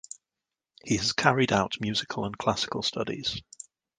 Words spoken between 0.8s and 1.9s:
He has carried out